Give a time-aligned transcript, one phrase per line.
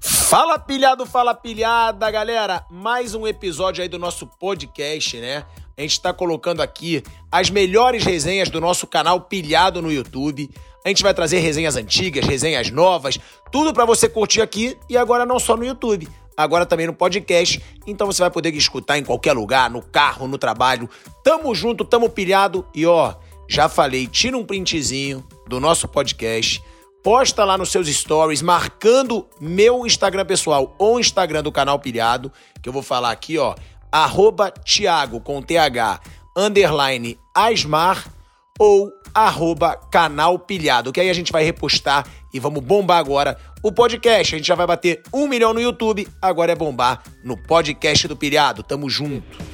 [0.00, 2.64] Fala pilhado, fala pilhada, galera!
[2.70, 5.44] Mais um episódio aí do nosso podcast, né?
[5.76, 10.50] A gente tá colocando aqui as melhores resenhas do nosso canal Pilhado no YouTube.
[10.84, 13.18] A gente vai trazer resenhas antigas, resenhas novas,
[13.50, 17.62] tudo para você curtir aqui e agora não só no YouTube, agora também no podcast.
[17.86, 20.88] Então você vai poder escutar em qualquer lugar, no carro, no trabalho.
[21.22, 23.14] Tamo junto, tamo pilhado e ó,
[23.48, 26.62] já falei, tira um printzinho do nosso podcast
[27.04, 32.68] posta lá nos seus stories, marcando meu Instagram pessoal ou Instagram do canal Pilhado, que
[32.68, 33.54] eu vou falar aqui, ó,
[33.92, 36.00] arroba Thiago, com TH,
[36.34, 38.10] underline Asmar,
[38.58, 43.70] ou arroba canal Pilhado, que aí a gente vai repostar e vamos bombar agora o
[43.70, 44.34] podcast.
[44.34, 48.16] A gente já vai bater um milhão no YouTube, agora é bombar no podcast do
[48.16, 48.62] Pilhado.
[48.62, 49.53] Tamo junto.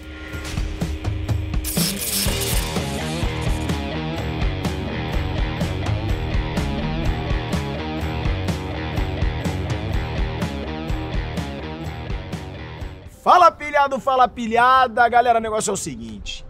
[13.81, 15.09] Fala pilhado, fala pilhada.
[15.09, 16.45] Galera, o negócio é o seguinte.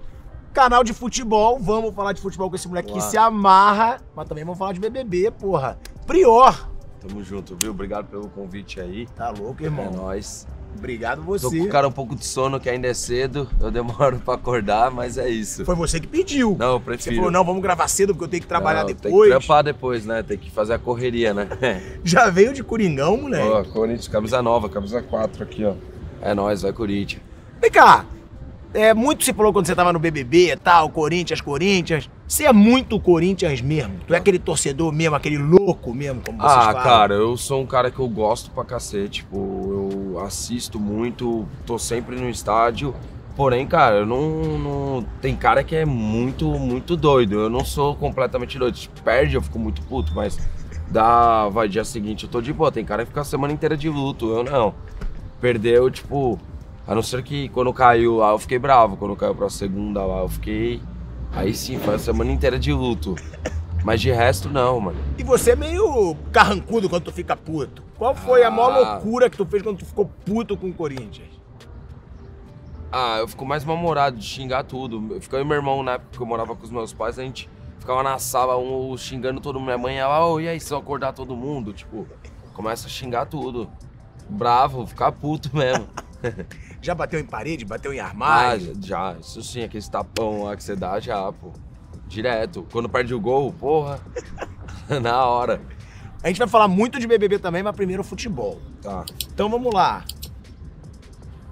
[0.53, 4.43] Canal de futebol, vamos falar de futebol com esse moleque que se amarra, mas também
[4.43, 5.79] vamos falar de BBB, porra.
[6.07, 6.69] Prior.
[7.01, 7.71] Tamo junto, viu?
[7.71, 9.07] Obrigado pelo convite aí.
[9.15, 9.87] Tá louco, irmão.
[9.87, 10.47] É nóis.
[10.77, 11.49] Obrigado você.
[11.49, 13.49] Tô com o cara um pouco de sono, que ainda é cedo.
[13.61, 15.65] Eu demoro pra acordar, mas é isso.
[15.65, 16.57] Foi você que pediu.
[16.59, 17.15] Não, eu prefiro.
[17.15, 19.31] Você falou, não, vamos gravar cedo porque eu tenho que trabalhar Não, depois.
[19.31, 20.23] Tem que trampar depois, né?
[20.23, 21.49] Tem que fazer a correria, né?
[22.03, 23.49] Já veio de Coringão, moleque.
[23.49, 25.75] Ó, Corinthians, camisa nova, camisa 4 aqui, ó.
[26.23, 27.23] É nóis, vai Corinthians.
[27.61, 28.05] Vem cá.
[28.73, 32.09] É, muito se falou quando você tava no BBB e tal, Corinthians, Corinthians.
[32.29, 33.95] Você é muito Corinthians mesmo?
[34.07, 36.83] Tu é aquele torcedor mesmo, aquele louco mesmo, como vocês Ah, falam?
[36.83, 39.23] cara, eu sou um cara que eu gosto pra cacete.
[39.23, 42.95] Tipo, eu assisto muito, tô sempre no estádio.
[43.37, 47.41] Porém, cara, eu não, não- Tem cara que é muito, muito doido.
[47.41, 48.77] Eu não sou completamente doido.
[48.79, 50.39] Se perde, eu fico muito puto, mas
[50.89, 51.49] dá.
[51.49, 52.71] Vai dia seguinte, eu tô de boa.
[52.71, 54.29] Tem cara que fica a semana inteira de luto.
[54.33, 54.75] Eu não.
[55.41, 56.39] Perdeu, tipo.
[56.87, 58.97] A não ser que quando caiu lá eu fiquei bravo.
[58.97, 60.81] Quando caiu pra segunda lá eu fiquei.
[61.33, 63.15] Aí sim, foi a semana inteira de luto.
[63.85, 64.99] Mas de resto, não, mano.
[65.17, 67.83] E você é meio carrancudo quando tu fica puto.
[67.97, 68.93] Qual foi a maior Ah.
[68.95, 71.29] loucura que tu fez quando tu ficou puto com o Corinthians?
[72.93, 75.15] Ah, eu fico mais mal-humorado de xingar tudo.
[75.15, 77.23] Eu ficava e meu irmão, na época que eu morava com os meus pais, a
[77.23, 77.49] gente
[77.79, 79.67] ficava na sala, um xingando todo mundo.
[79.67, 81.73] Minha mãe, ela, oh, e aí, se eu acordar todo mundo?
[81.73, 82.07] Tipo,
[82.53, 83.71] começa a xingar tudo.
[84.31, 85.87] Bravo, ficar puto mesmo.
[86.83, 88.75] Já bateu em parede, bateu em Ah, armário?
[88.81, 91.53] já, isso sim, aquele tapão lá que você dá, já, pô.
[92.07, 92.67] Direto.
[92.73, 94.01] Quando perde o gol, porra,
[95.03, 95.61] na hora.
[96.23, 98.61] A gente vai falar muito de BBB também, mas primeiro futebol.
[98.83, 99.05] Tá.
[99.33, 100.05] Então vamos lá.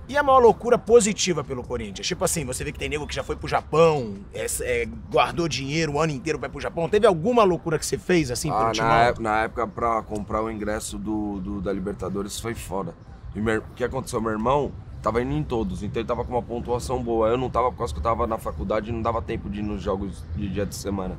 [0.08, 2.06] E a maior loucura positiva pelo Corinthians?
[2.06, 5.46] Tipo assim, você vê que tem nego que já foi pro Japão, é, é, guardou
[5.46, 6.88] dinheiro o ano inteiro pra ir pro Japão.
[6.88, 10.42] Teve alguma loucura que você fez assim Ah, pelo na, ép- na época, pra comprar
[10.42, 12.94] o ingresso do, do- da Libertadores foi foda.
[13.36, 14.18] E meu- o que aconteceu?
[14.20, 17.28] Meu irmão tava indo em todos, então ele tava com uma pontuação boa.
[17.28, 19.62] Eu não tava, por causa que eu tava na faculdade, não dava tempo de ir
[19.62, 21.16] nos jogos de dia de semana.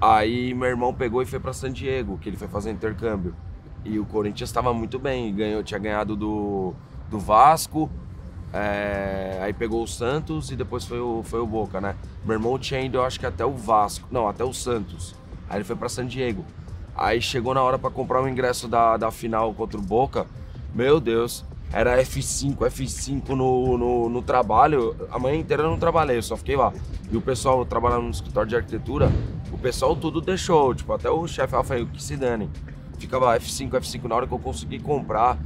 [0.00, 3.34] Aí meu irmão pegou e foi pra San Diego, que ele foi fazer intercâmbio.
[3.84, 6.74] E o Corinthians estava muito bem, ganhou, tinha ganhado do,
[7.10, 7.90] do Vasco,
[8.52, 11.94] é, aí pegou o Santos e depois foi o, foi o Boca, né?
[12.24, 15.14] Meu irmão tinha ido, eu acho que até o Vasco, não, até o Santos.
[15.48, 16.44] Aí ele foi pra San Diego.
[16.96, 20.26] Aí chegou na hora pra comprar o ingresso da, da final contra o Boca.
[20.74, 24.96] Meu Deus, era F5, F5 no, no, no trabalho.
[25.10, 26.72] A manhã inteira eu não trabalhei, eu só fiquei lá.
[27.10, 29.10] E o pessoal trabalhando no escritório de arquitetura,
[29.52, 30.74] o pessoal tudo deixou.
[30.74, 32.48] Tipo, até o chefe falou que se dane.
[32.98, 35.38] Ficava lá F5, F5 na hora que eu consegui comprar.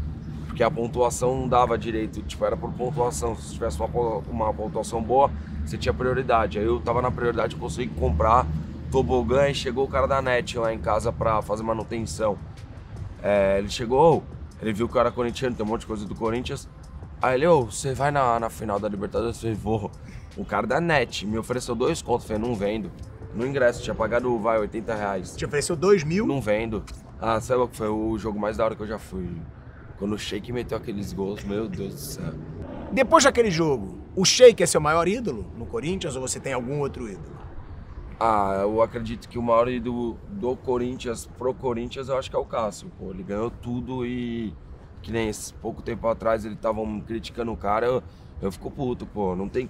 [0.50, 3.36] Porque a pontuação não dava direito, tipo, era por pontuação.
[3.36, 5.30] Se tivesse uma, uma pontuação boa,
[5.64, 6.58] você tinha prioridade.
[6.58, 8.44] Aí eu tava na prioridade, eu consegui comprar
[8.90, 12.36] tobogã e chegou o cara da NET lá em casa pra fazer manutenção.
[13.22, 14.24] É, ele chegou,
[14.60, 16.68] ele viu que eu era corintiano, tem um monte de coisa do Corinthians.
[17.22, 19.36] Aí ele, ô, você vai na, na final da Libertadores?
[19.36, 19.90] Eu falei, vou.
[20.36, 22.90] O cara da NET me ofereceu dois contos, falei, não vendo.
[23.36, 25.36] No ingresso, tinha pagado, vai, 80 reais.
[25.36, 26.26] Te ofereceu dois mil.
[26.26, 26.82] Não vendo.
[27.20, 29.30] Ah, sabe que foi o jogo mais da hora que eu já fui.
[30.00, 32.32] Quando o Sheik meteu aqueles gols, meu Deus do céu.
[32.90, 36.80] Depois daquele jogo, o Sheik é seu maior ídolo no Corinthians ou você tem algum
[36.80, 37.38] outro ídolo?
[38.18, 42.38] Ah, eu acredito que o maior ídolo do Corinthians pro Corinthians eu acho que é
[42.38, 42.90] o Cássio.
[42.98, 44.54] Pô, ele ganhou tudo e
[45.02, 48.02] que nem esse pouco tempo atrás eles estavam criticando o cara, eu,
[48.40, 49.36] eu fico puto, pô.
[49.36, 49.68] Não tem.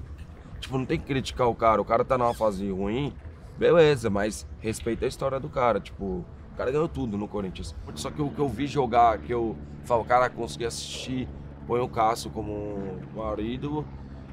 [0.61, 1.83] Tipo, não tem que criticar o cara.
[1.83, 3.13] O cara tá numa fase ruim,
[3.59, 5.81] beleza, mas respeita a história do cara.
[5.81, 6.25] Tipo,
[6.61, 7.75] cara ganhou tudo no Corinthians.
[7.95, 11.27] Só que o que eu vi jogar, que eu falo, cara, consegui assistir,
[11.67, 12.99] põe o Cássio como
[13.39, 13.87] ídolo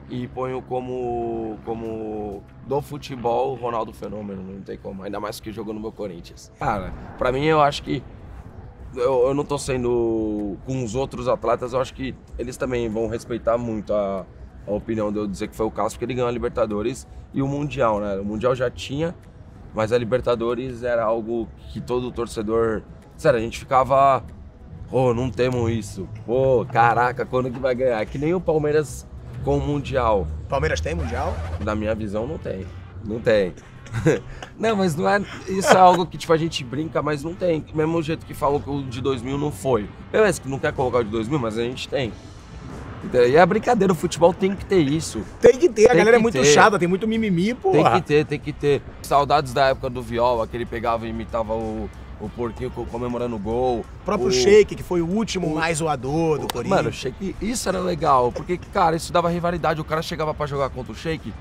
[0.09, 5.73] e ponho como, como do futebol Ronaldo Fenômeno, não tem como, ainda mais que jogou
[5.73, 6.51] no meu Corinthians.
[6.59, 8.03] Cara, pra mim eu acho que
[8.93, 13.07] eu, eu não tô sendo com os outros atletas, eu acho que eles também vão
[13.07, 14.25] respeitar muito a,
[14.67, 17.41] a opinião de eu dizer que foi o caso, porque ele ganhou a Libertadores e
[17.41, 18.17] o Mundial, né?
[18.17, 19.15] O Mundial já tinha,
[19.77, 22.81] mas a Libertadores era algo que todo torcedor.
[23.15, 24.23] Sério, a gente ficava.
[24.89, 26.09] Pô, oh, não temos isso.
[26.25, 28.03] Pô, oh, caraca, quando que vai ganhar?
[28.07, 29.05] Que nem o Palmeiras
[29.43, 30.25] com o Mundial.
[30.49, 31.31] Palmeiras tem Mundial?
[31.63, 32.65] Na minha visão, não tem.
[33.05, 33.53] Não tem.
[34.57, 35.21] não, mas não é.
[35.47, 37.63] Isso é algo que tipo, a gente brinca, mas não tem.
[37.75, 39.87] Mesmo jeito que falou que o de 2000 não foi.
[40.11, 42.11] Beleza, que não quer colocar o de 2000, mas a gente tem.
[43.13, 45.21] E é brincadeira, o futebol tem que ter isso.
[45.39, 46.45] Tem que ter, tem a galera é muito ter.
[46.45, 47.71] chata, tem muito mimimi, pô.
[47.71, 48.81] Tem que ter, tem que ter.
[49.01, 51.89] Saudades da época do Viola, que ele pegava e imitava o,
[52.19, 53.79] o porquinho comemorando o gol.
[53.79, 54.31] O próprio o...
[54.31, 55.55] Sheik, que foi o último o...
[55.55, 56.77] mais zoador do Corinthians.
[56.77, 59.79] Mano, o Sheik, isso era legal, porque, cara, isso dava rivalidade.
[59.79, 61.31] O cara chegava para jogar contra o Sheik,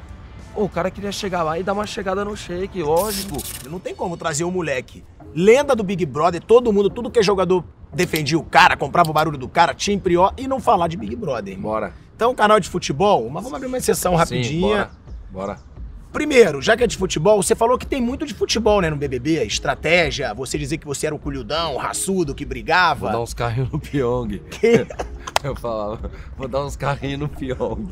[0.54, 3.36] o cara queria chegar lá e dar uma chegada no Sheik, lógico.
[3.68, 5.04] Não tem como trazer o um moleque.
[5.34, 7.62] Lenda do Big Brother, todo mundo, tudo que é jogador
[7.92, 11.14] defendia o cara, comprava o barulho do cara, tinha prior e não falar de Big
[11.16, 11.54] Brother.
[11.54, 11.72] Irmão.
[11.72, 11.92] Bora.
[12.14, 14.44] Então, canal de futebol, mas vamos abrir uma exceção rapidinha.
[14.44, 14.90] Sim, bora.
[15.30, 15.76] bora.
[16.16, 18.96] Primeiro, já que é de futebol, você falou que tem muito de futebol, né, no
[18.96, 23.00] BBB, estratégia, você dizer que você era um culhudão, raçudo, que brigava.
[23.00, 24.38] Vou dar uns carrinhos no Pyong.
[24.50, 24.86] Que?
[25.44, 27.86] Eu falava, vou dar uns carrinhos no Pyong.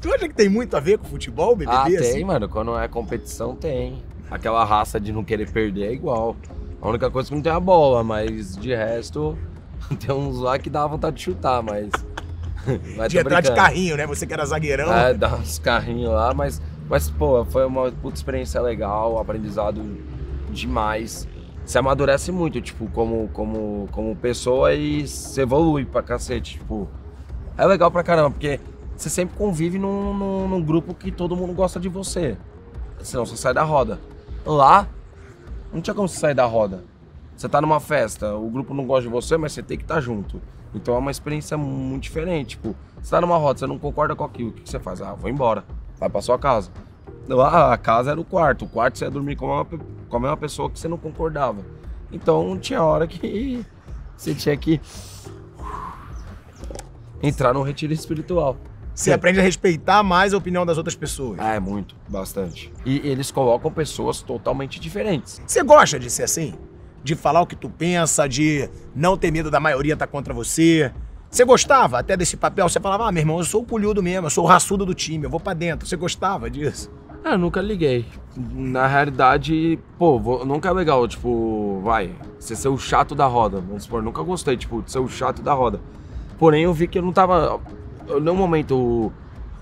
[0.00, 1.76] tu acha que tem muito a ver com futebol, BBB?
[1.76, 2.24] Ah, tem, assim?
[2.24, 2.48] mano.
[2.48, 4.00] Quando é competição, tem.
[4.30, 6.36] Aquela raça de não querer perder é igual.
[6.80, 9.36] A única coisa que não tem a bola, mas de resto,
[9.98, 11.90] tem uns lá que dá vontade de chutar, mas.
[12.96, 14.06] mas de entrar de carrinho, né?
[14.06, 14.92] Você que era zagueirão.
[14.92, 19.82] É, dá uns carrinhos lá, mas, mas, pô, foi uma puta experiência legal, aprendizado
[20.50, 21.26] demais.
[21.64, 26.88] Você amadurece muito, tipo, como, como, como pessoa e se evolui pra cacete, tipo.
[27.58, 28.60] É legal pra caramba, porque
[28.96, 32.36] você sempre convive num, num, num grupo que todo mundo gosta de você.
[33.02, 33.98] Senão você sai da roda.
[34.46, 34.88] Lá,
[35.72, 36.84] não tinha como você sair da roda.
[37.36, 39.96] Você tá numa festa, o grupo não gosta de você, mas você tem que estar
[39.96, 40.40] tá junto.
[40.74, 42.50] Então é uma experiência muito diferente.
[42.50, 45.00] Tipo, você tá numa roda, você não concorda com aquilo, o que, você faz?
[45.00, 45.64] Ah, vou embora.
[45.98, 46.70] Vai pra sua casa.
[47.28, 48.64] Lá, a casa era o quarto.
[48.64, 51.60] O quarto você ia dormir com, uma, com a mesma pessoa que você não concordava.
[52.10, 53.64] Então tinha hora que
[54.16, 54.80] você tinha que
[57.22, 58.56] entrar no retiro espiritual.
[58.98, 61.38] Você aprende a respeitar mais a opinião das outras pessoas.
[61.38, 62.72] Ah, é muito, bastante.
[62.84, 65.40] E eles colocam pessoas totalmente diferentes.
[65.46, 66.54] Você gosta de ser assim?
[67.04, 70.34] De falar o que tu pensa, de não ter medo da maioria estar tá contra
[70.34, 70.92] você.
[71.30, 72.68] Você gostava até desse papel?
[72.68, 74.94] Você falava, ah, meu irmão, eu sou o pulhudo mesmo, eu sou o raçudo do
[74.94, 75.86] time, eu vou para dentro.
[75.86, 76.90] Você gostava disso?
[77.24, 78.04] Ah, eu nunca liguei.
[78.36, 83.60] Na realidade, pô, vou, nunca é legal, tipo, vai, você ser o chato da roda.
[83.60, 85.80] Vamos supor, nunca gostei, tipo, de ser o chato da roda.
[86.36, 87.60] Porém, eu vi que eu não tava
[88.20, 89.12] no momento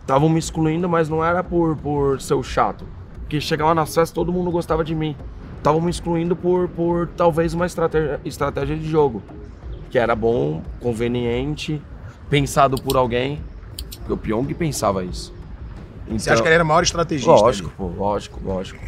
[0.01, 2.85] estavam me excluindo, mas não era por, por ser o chato.
[3.21, 5.17] Porque chegava nas festas todo mundo gostava de mim.
[5.59, 9.23] Estavam me excluindo por, por talvez uma estratégia, estratégia de jogo.
[9.91, 11.83] Que era bom, conveniente,
[12.31, 13.41] pensado por alguém.
[13.99, 15.35] Porque o Pyong pensava isso.
[16.07, 17.33] Então, Você acha que ele era o maior estrategista?
[17.33, 18.81] Lógico, pô, lógico, lógico.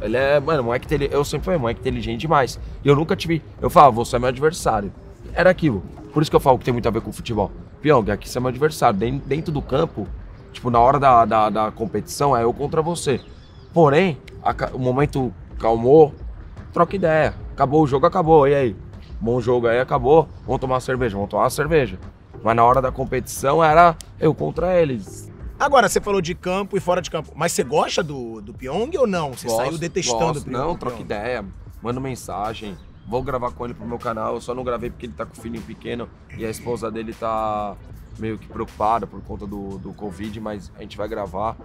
[0.00, 1.08] Ele é, mano, moleque.
[1.10, 2.60] Eu sempre fui moleque inteligente demais.
[2.84, 3.42] E eu nunca tive.
[3.60, 4.92] Eu falava, você é meu adversário.
[5.32, 5.82] Era aquilo.
[6.12, 7.50] Por isso que eu falo que tem muito a ver com o futebol.
[7.80, 8.98] Pyong, aqui você é meu adversário.
[8.98, 10.06] Dentro do campo,
[10.52, 13.20] tipo, na hora da, da, da competição, é eu contra você.
[13.72, 16.14] Porém, a, o momento calmou,
[16.72, 17.34] troca ideia.
[17.52, 18.48] Acabou o jogo, acabou.
[18.48, 18.76] E aí?
[19.20, 20.28] Bom jogo aí, acabou.
[20.46, 21.98] Vamos tomar uma cerveja, vamos tomar uma cerveja.
[22.42, 25.30] Mas na hora da competição era eu contra eles.
[25.58, 27.32] Agora, você falou de campo e fora de campo.
[27.34, 29.32] Mas você gosta do, do Pyong ou não?
[29.32, 30.42] Você gosto, saiu detestando gosto.
[30.42, 30.56] o Pyong?
[30.56, 31.44] Não, troca ideia.
[31.82, 32.76] Manda mensagem.
[33.08, 34.34] Vou gravar com ele pro meu canal.
[34.34, 37.14] Eu só não gravei porque ele tá com o filhinho pequeno e a esposa dele
[37.14, 37.74] tá
[38.18, 41.56] meio que preocupada por conta do, do Covid, mas a gente vai gravar.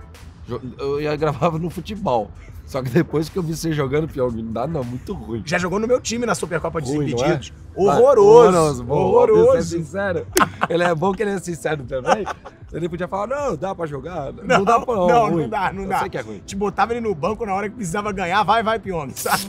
[0.79, 2.31] Eu ia gravar no futebol.
[2.65, 5.43] Só que depois que eu vi você jogando, pior, não dá não, muito ruim.
[5.45, 7.51] Já jogou no meu time na Supercopa de ruim, Desimpedidos.
[7.75, 7.79] É?
[7.81, 8.83] Horroroso.
[8.85, 9.67] Bom, horroroso.
[9.67, 10.25] Ser sincero.
[10.69, 12.25] Ele é bom que ele é sincero também.
[12.71, 14.31] Ele podia falar, não, dá pra jogar.
[14.31, 15.07] Não, não dá pra não.
[15.07, 15.41] Não, ruim.
[15.41, 15.99] não dá, não eu dá.
[15.99, 16.39] Sei que é ruim.
[16.45, 19.43] Te botava ele no banco na hora que precisava ganhar, vai, vai, Pyong, sabe?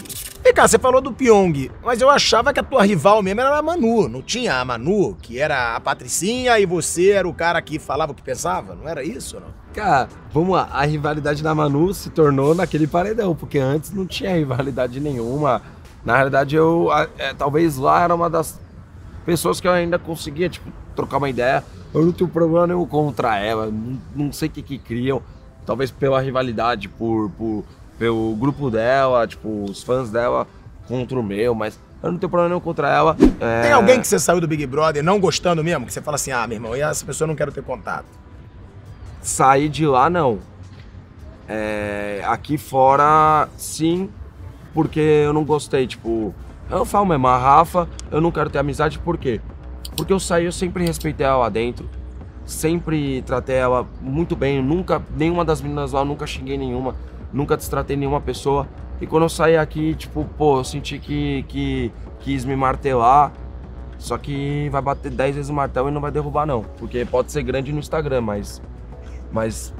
[0.44, 3.56] Vem cá, você falou do Pyong, mas eu achava que a tua rival mesmo era
[3.56, 4.10] a Manu.
[4.10, 8.12] Não tinha a Manu, que era a Patricinha, e você era o cara que falava
[8.12, 8.74] o que pensava?
[8.74, 9.46] Não era isso, não?
[9.72, 10.68] Cara, vamos lá.
[10.70, 15.62] A rivalidade da Manu se tornou naquele paredão, porque antes não tinha rivalidade nenhuma.
[16.04, 18.60] Na realidade, eu é, talvez lá era uma das
[19.24, 21.64] pessoas que eu ainda conseguia, tipo, trocar uma ideia.
[21.94, 25.22] Eu não tenho problema nenhum contra ela, não, não sei o que que criam.
[25.64, 27.64] Talvez pela rivalidade, por, por
[27.98, 30.46] pelo grupo dela, tipo, os fãs dela
[30.86, 33.16] contra o meu, mas eu não tenho problema nenhum contra ela.
[33.40, 33.62] É...
[33.62, 35.86] Tem alguém que você saiu do Big Brother não gostando mesmo?
[35.86, 38.06] Que você fala assim, ah, meu irmão, e essa pessoa eu não quero ter contato?
[39.22, 40.38] Sair de lá, não.
[41.48, 42.22] É...
[42.26, 44.10] Aqui fora, sim,
[44.74, 46.34] porque eu não gostei, tipo,
[46.70, 49.40] Eu falo mesmo, a Rafa, eu não quero ter amizade, por quê?
[49.96, 51.88] Porque eu saí, eu sempre respeitei ela lá dentro.
[52.46, 54.62] Sempre tratei ela muito bem.
[54.62, 56.94] Nunca, nenhuma das meninas lá, nunca xinguei nenhuma.
[57.34, 58.68] Nunca destratei nenhuma pessoa.
[59.00, 63.32] E quando eu saí aqui, tipo, pô, eu senti que, que quis me martelar.
[63.98, 66.62] Só que vai bater 10 vezes o martelo e não vai derrubar, não.
[66.78, 68.62] Porque pode ser grande no Instagram, mas.
[69.32, 69.74] Mas.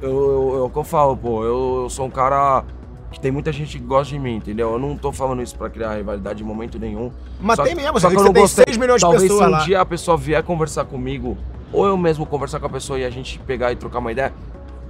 [0.00, 1.44] Eu, eu, eu, é o que eu falo, pô.
[1.44, 2.64] Eu, eu sou um cara
[3.10, 4.72] que tem muita gente que gosta de mim, entendeu?
[4.72, 7.10] Eu não tô falando isso pra criar rivalidade em momento nenhum.
[7.40, 8.64] Mas só, tem mesmo, só que eu você não tem gostei.
[8.68, 9.64] 6 milhões de Talvez pessoas se um lá.
[9.64, 11.36] dia a pessoa vier conversar comigo,
[11.72, 14.32] ou eu mesmo conversar com a pessoa e a gente pegar e trocar uma ideia,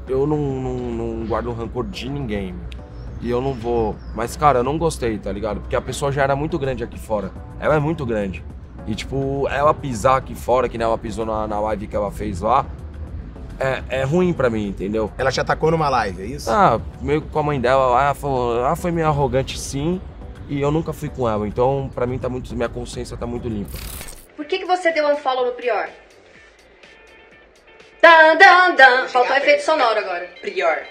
[0.08, 2.54] eu não, não, não guardo rancor de ninguém.
[3.20, 3.96] E eu não vou.
[4.14, 5.60] Mas, cara, eu não gostei, tá ligado?
[5.60, 7.30] Porque a pessoa já era muito grande aqui fora.
[7.58, 8.44] Ela é muito grande.
[8.86, 12.10] E, tipo, ela pisar aqui fora, que nem ela pisou na, na live que ela
[12.12, 12.64] fez lá,
[13.58, 15.10] é, é ruim pra mim, entendeu?
[15.18, 16.50] Ela te atacou numa live, é isso?
[16.50, 20.00] Ah, meio que com a mãe dela lá, ela, falou, ela foi meio arrogante sim,
[20.48, 21.48] e eu nunca fui com ela.
[21.48, 23.76] Então, pra mim, tá muito, minha consciência tá muito limpa.
[24.36, 25.88] Por que, que você deu um follow no Prior?
[28.06, 29.08] Dan, dan, dan.
[29.08, 30.30] Faltou um efeito sonoro agora.
[30.40, 30.86] Prior,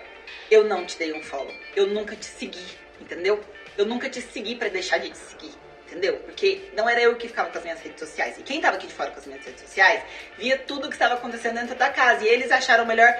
[0.51, 1.53] eu não te dei um follow.
[1.73, 2.67] Eu nunca te segui,
[2.99, 3.39] entendeu?
[3.77, 5.53] Eu nunca te segui pra deixar de te seguir,
[5.87, 6.17] entendeu?
[6.25, 8.37] Porque não era eu que ficava com as minhas redes sociais.
[8.37, 10.03] E quem tava aqui de fora com as minhas redes sociais
[10.37, 12.25] via tudo que estava acontecendo dentro da casa.
[12.25, 13.17] E eles acharam melhor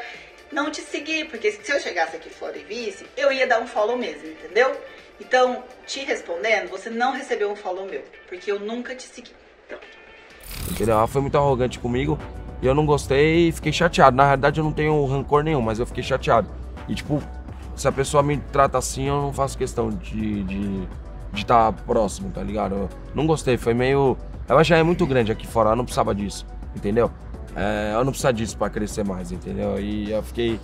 [0.52, 3.68] não te seguir, porque se eu chegasse aqui fora e visse, eu ia dar um
[3.68, 4.78] follow mesmo, entendeu?
[5.22, 9.32] Então, te respondendo, você não recebeu um follow meu, porque eu nunca te segui.
[9.70, 9.88] Pronto.
[10.70, 10.96] Entendeu?
[10.96, 12.20] Ela foi muito arrogante comigo
[12.62, 14.16] e eu não gostei e fiquei chateado.
[14.16, 16.48] Na realidade, eu não tenho rancor nenhum, mas eu fiquei chateado.
[16.88, 17.22] E, tipo,
[17.76, 20.88] se a pessoa me trata assim, eu não faço questão de de
[21.36, 22.76] de estar próximo, tá ligado?
[22.76, 24.18] Eu não gostei, foi meio.
[24.48, 26.46] Ela já é muito grande aqui fora, ela não precisava disso,
[26.76, 27.12] entendeu?
[27.56, 29.80] É, ela não precisa disso pra crescer mais, entendeu?
[29.80, 30.60] E eu fiquei,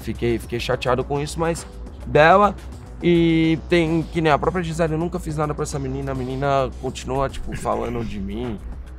[0.00, 1.66] fiquei, fiquei chateado com isso, mas
[2.06, 2.54] dela.
[3.02, 6.14] E tem que nem a própria Gisele, eu nunca fiz nada pra essa menina, a
[6.14, 8.58] menina continua, tipo, falando de mim.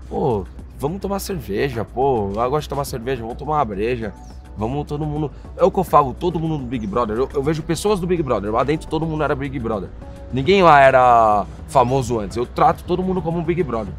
[0.10, 0.46] Pô,
[0.80, 4.14] vamos tomar cerveja, pô, ela gosta de tomar cerveja, vamos tomar uma breja.
[4.58, 5.30] Vamos todo mundo.
[5.56, 7.16] É o que eu falo, todo mundo do Big Brother.
[7.16, 8.52] Eu, eu vejo pessoas do Big Brother.
[8.52, 9.88] Lá dentro todo mundo era Big Brother.
[10.34, 12.36] Ninguém lá era famoso antes.
[12.36, 13.94] Eu trato todo mundo como um Big Brother.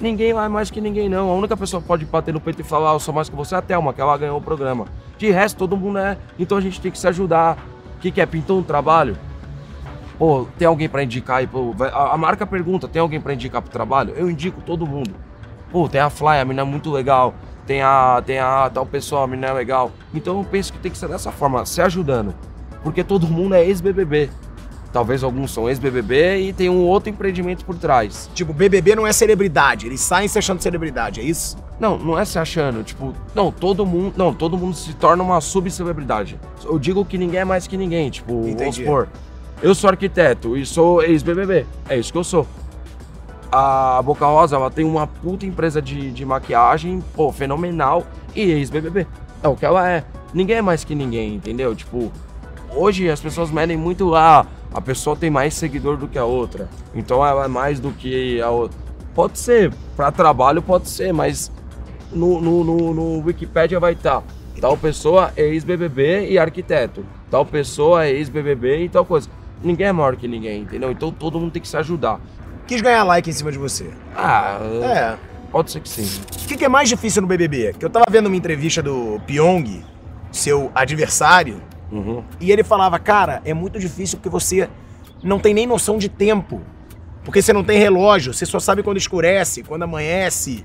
[0.00, 1.30] Ninguém lá é mais que ninguém, não.
[1.30, 3.36] A única pessoa que pode bater no peito e falar, "Ah, eu sou mais que
[3.36, 4.86] você é a Thelma, que ela ganhou o programa.
[5.18, 6.16] De resto, todo mundo é.
[6.38, 7.58] Então a gente tem que se ajudar.
[7.96, 8.26] O que, que é?
[8.26, 9.18] Pintou um trabalho?
[10.18, 11.46] Pô, tem alguém pra indicar aí?
[11.46, 14.14] Pô, a, a marca pergunta, tem alguém pra indicar pro trabalho?
[14.16, 15.14] Eu indico todo mundo.
[15.70, 17.34] Pô, tem a Fly, a menina é muito legal.
[17.66, 19.90] Tem a, tem a tal pessoa, a menina é legal.
[20.12, 22.34] Então eu penso que tem que ser dessa forma, se ajudando.
[22.82, 24.30] Porque todo mundo é ex-BBB.
[24.92, 28.30] Talvez alguns são ex-BBB e tem um outro empreendimento por trás.
[28.32, 31.56] Tipo, BBB não é celebridade, eles saem se achando celebridade, é isso?
[31.80, 35.40] Não, não é se achando, tipo, não, todo mundo, não, todo mundo se torna uma
[35.40, 36.38] subcelebridade.
[36.64, 38.84] Eu digo que ninguém é mais que ninguém, tipo, vamos Entendi.
[38.84, 39.08] supor,
[39.64, 42.46] eu sou arquiteto e sou ex-BBB, é isso que eu sou.
[43.50, 48.06] A Boca Rosa, ela tem uma puta empresa de, de maquiagem, pô, fenomenal,
[48.36, 49.06] e ex-BBB.
[49.42, 50.04] É o que ela é.
[50.34, 51.74] Ninguém é mais que ninguém, entendeu?
[51.74, 52.12] Tipo,
[52.76, 56.68] hoje as pessoas medem muito lá, a pessoa tem mais seguidor do que a outra,
[56.94, 58.78] então ela é mais do que a outra.
[59.14, 61.50] Pode ser, pra trabalho pode ser, mas
[62.12, 64.22] no, no, no, no Wikipedia vai estar.
[64.60, 67.04] Tal pessoa é ex-BBB e arquiteto.
[67.30, 69.28] Tal pessoa é ex-BBB e tal coisa.
[69.64, 70.90] Ninguém é maior que ninguém, entendeu?
[70.92, 72.20] Então todo mundo tem que se ajudar.
[72.66, 73.90] Quis ganhar like em cima de você.
[74.14, 75.16] Ah, É.
[75.50, 76.06] pode ser que sim.
[76.44, 77.74] O que, que é mais difícil no BBB?
[77.78, 79.82] Que eu tava vendo uma entrevista do Pyong,
[80.30, 82.22] seu adversário, Uhum.
[82.40, 84.68] e ele falava, cara, é muito difícil porque você
[85.22, 86.60] não tem nem noção de tempo.
[87.24, 90.64] Porque você não tem relógio, você só sabe quando escurece, quando amanhece.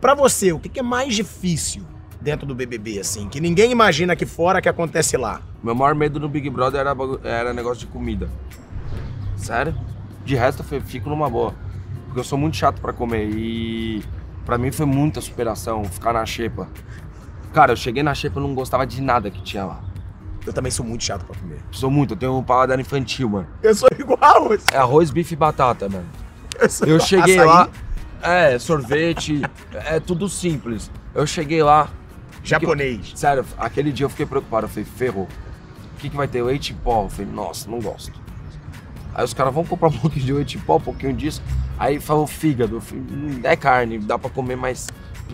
[0.00, 1.82] Pra você, o que, que é mais difícil
[2.24, 3.28] dentro do BBB, assim?
[3.28, 5.42] Que ninguém imagina aqui fora que acontece lá.
[5.62, 8.30] Meu maior medo no Big Brother era, era negócio de comida.
[9.36, 9.74] Sério?
[10.24, 11.54] De resto, eu fico numa boa.
[12.06, 14.02] Porque eu sou muito chato pra comer e
[14.46, 16.66] pra mim foi muita superação ficar na xepa.
[17.52, 19.84] Cara, eu cheguei na xepa e não gostava de nada que tinha lá.
[20.46, 21.58] Eu também sou muito chato pra comer.
[21.70, 23.46] Sou muito, eu tenho um paladar infantil, mano.
[23.62, 24.18] Eu sou igual.
[24.72, 26.06] É arroz, bife e batata, mano.
[26.82, 27.68] Eu, Eu cheguei Açaí, lá,
[28.22, 30.90] é, sorvete, é tudo simples.
[31.14, 31.88] Eu cheguei lá,
[32.44, 33.12] Japonês.
[33.16, 34.66] sério, aquele dia eu fiquei preocupado.
[34.66, 35.28] Eu falei, ferrou.
[35.94, 36.42] O que, que vai ter?
[36.42, 37.04] Leite em pó?
[37.04, 38.12] Eu falei, nossa, não gosto.
[39.14, 41.42] Aí os caras vão comprar um pouquinho de leite em pó, um pouquinho disso.
[41.78, 42.76] Aí falou fígado.
[42.76, 44.88] Eu falei, "Hum, é carne, dá pra comer, mas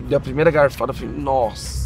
[0.09, 1.81] da primeira garfada eu falei, nossa.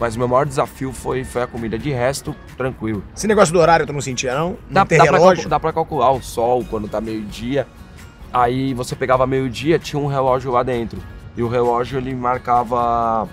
[0.00, 1.76] Mas meu maior desafio foi, foi a comida.
[1.78, 3.02] De resto, tranquilo.
[3.16, 4.50] Esse negócio do horário tu não sentia, não?
[4.50, 5.36] Não Dá, tem dá, pra, relógio?
[5.36, 7.66] calcu- dá pra calcular o sol quando tá meio-dia.
[8.32, 11.00] Aí você pegava meio-dia, tinha um relógio lá dentro.
[11.36, 13.28] E o relógio ele marcava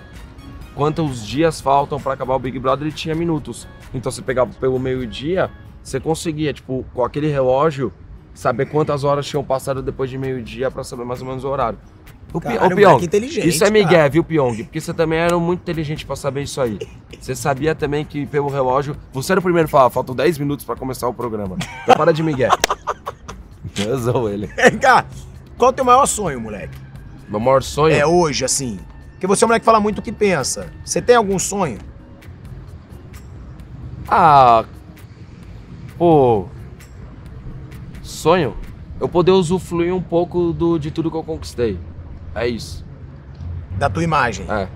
[0.76, 3.66] quantos dias faltam pra acabar o Big Brother e tinha minutos.
[3.92, 5.50] Então você pegava pelo meio-dia,
[5.82, 7.92] você conseguia, tipo, com aquele relógio,
[8.34, 11.78] saber quantas horas tinham passado depois de meio-dia pra saber mais ou menos o horário.
[12.32, 14.08] O, Caralho, ô, Pyong, inteligente, isso é Miguel, cara.
[14.10, 14.64] viu, Pyong?
[14.64, 16.78] Porque você também era muito inteligente pra saber isso aí.
[17.18, 18.94] Você sabia também que pelo relógio.
[19.12, 21.56] Você era o primeiro a falar, faltam 10 minutos pra começar o programa.
[21.82, 22.50] Então para de Miguel.
[23.78, 24.48] Eu sou ele.
[24.48, 25.06] Vem cá,
[25.56, 26.76] qual é o teu maior sonho, moleque?
[27.28, 27.94] Meu maior sonho.
[27.94, 28.78] É hoje, assim.
[29.16, 30.70] Porque você é um moleque que fala muito o que pensa.
[30.84, 31.78] Você tem algum sonho?
[34.06, 34.62] Ah.
[35.96, 36.46] Pô.
[38.02, 38.54] Sonho?
[39.00, 41.78] Eu poder usufruir um pouco do, de tudo que eu conquistei.
[42.34, 42.84] É isso.
[43.78, 44.46] Da tua imagem.
[44.50, 44.68] É.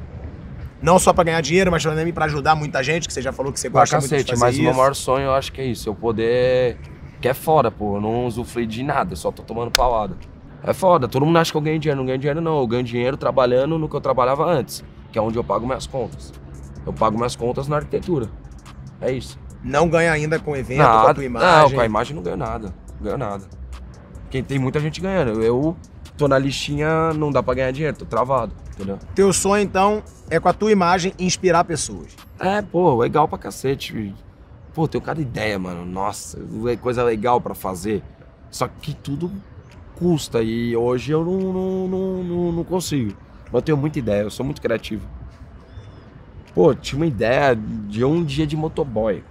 [0.80, 3.52] Não só pra ganhar dinheiro, mas também pra ajudar muita gente, que você já falou
[3.52, 4.62] que você Pra gosta muito de cacete, fazer mas isso.
[4.62, 5.86] o meu maior sonho eu acho que é isso.
[5.88, 6.78] Eu poder.
[7.20, 7.96] Que é foda, pô.
[7.96, 10.16] Eu não usufruir de nada, eu só tô tomando paulada.
[10.62, 11.08] É foda.
[11.08, 11.98] Todo mundo acha que eu ganho dinheiro.
[11.98, 12.58] Não ganho dinheiro, não.
[12.58, 15.86] Eu ganho dinheiro trabalhando no que eu trabalhava antes, que é onde eu pago minhas
[15.86, 16.32] contas.
[16.86, 18.28] Eu pago minhas contas na arquitetura.
[19.00, 19.38] É isso.
[19.62, 21.14] Não ganha ainda com evento, com a Nada.
[21.14, 21.74] tua Não, imagem.
[21.74, 22.74] com a imagem não ganho nada.
[22.98, 23.44] Não ganho nada.
[24.30, 25.42] Quem tem muita gente ganhando.
[25.42, 25.76] Eu
[26.16, 28.98] tô na listinha, não dá pra ganhar dinheiro, tô travado, entendeu?
[29.14, 32.14] Teu sonho, então, é com a tua imagem inspirar pessoas.
[32.38, 34.14] É, pô, legal pra cacete.
[34.72, 35.84] Pô, tenho cada ideia, mano.
[35.84, 36.38] Nossa,
[36.70, 38.02] é coisa legal pra fazer.
[38.50, 39.30] Só que tudo
[40.00, 43.14] custa e hoje eu não, não, não, não, não consigo.
[43.44, 45.06] Mas eu tenho muita ideia, eu sou muito criativo.
[46.54, 49.22] Pô, tinha uma ideia de um dia de motoboy.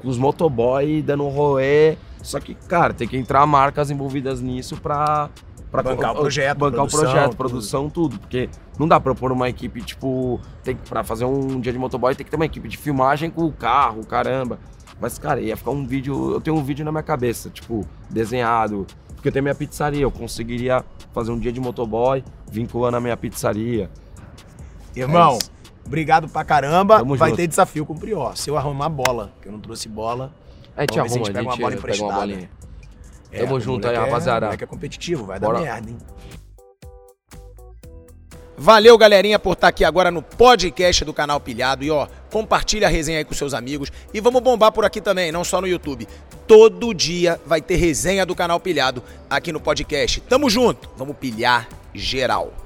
[0.00, 1.96] Com os motoboy dando um rolê.
[2.22, 5.28] Só que, cara, tem que entrar marcas envolvidas nisso pra.
[5.70, 7.36] pra Bancar o projeto, Bancar produção, o projeto, tudo.
[7.36, 8.18] produção, tudo.
[8.18, 8.48] Porque
[8.78, 10.40] não dá pra pôr uma equipe, tipo.
[10.62, 13.44] Tem, pra fazer um dia de motoboy tem que ter uma equipe de filmagem com
[13.44, 14.58] o carro, caramba.
[15.00, 16.32] Mas, cara, ia ficar um vídeo.
[16.32, 18.86] Eu tenho um vídeo na minha cabeça, tipo, desenhado.
[19.22, 23.16] Porque eu tenho minha pizzaria, eu conseguiria fazer um dia de motoboy vinculando a minha
[23.16, 23.88] pizzaria.
[24.96, 26.98] Irmão, É obrigado pra caramba.
[26.98, 27.36] Tamo Vai junto.
[27.36, 28.36] ter desafio com o Prior.
[28.36, 30.34] Se eu arrumar bola, que eu não trouxe bola.
[30.76, 32.12] É, te se a arruma, gente pega uma bola uma emprestada.
[32.14, 32.50] bolinha.
[33.30, 34.46] É, Tamo junto aí, é- rapaziada.
[34.46, 35.58] O moleque é competitivo, vai Bora.
[35.60, 35.98] dar merda, hein?
[38.56, 41.82] Valeu, galerinha, por estar aqui agora no podcast do canal Pilhado.
[41.84, 43.90] E ó, compartilha a resenha aí com seus amigos.
[44.12, 46.06] E vamos bombar por aqui também, não só no YouTube.
[46.52, 50.20] Todo dia vai ter resenha do canal Pilhado aqui no podcast.
[50.20, 52.61] Tamo junto, vamos pilhar geral.